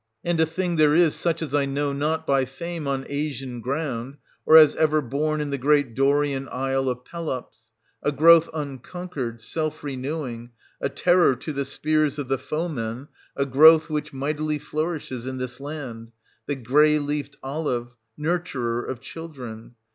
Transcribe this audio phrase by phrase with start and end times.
[0.21, 0.25] str.
[0.29, 0.31] 2.
[0.31, 4.17] And a thing there is such as I know not by fame on Asian ground,
[4.47, 9.83] or as ever born in the great Dorian isle of Pelops,— a growth unconquered, self
[9.83, 15.27] renewing, a terror to the spears of the foemen, a growth which mightily 700 flourishes
[15.27, 16.11] in this land,—
[16.47, 19.75] the gray leafed olive, nurturer of children.